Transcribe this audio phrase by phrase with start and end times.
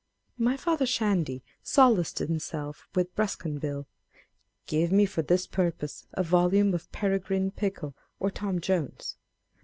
[0.39, 3.85] My father Shandy solaced himself with Bruscambille.
[4.65, 9.17] Give me for this purpose a volume of Peregrine PicJcle or Tom Jones.